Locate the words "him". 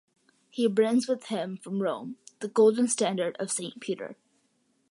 1.25-1.57